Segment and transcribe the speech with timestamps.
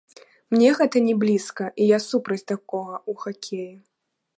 [0.53, 3.73] Мне гэта не блізка, і я супраць такога ў хакеі.